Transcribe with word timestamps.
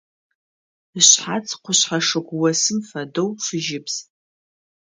Ышъхьац 0.99 1.47
къушъхьэ 1.63 1.99
шыгу 2.07 2.43
осым 2.49 2.79
фэдэу 2.87 3.29
фыжьыбз. 3.43 3.95